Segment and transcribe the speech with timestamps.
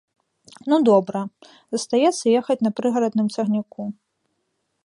[0.71, 1.21] Ну добра,
[1.77, 3.81] застаецца ехаць на прыгарадным цягніку.